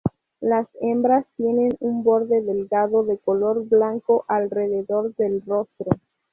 [0.39, 5.91] Las hembras tienen un borde delgado de color blanco alrededor del rostro.